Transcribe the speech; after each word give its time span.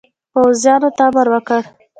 پوځیانو 0.31 0.89
ته 0.97 1.03
امر 1.07 1.27
وکړ. 1.33 1.61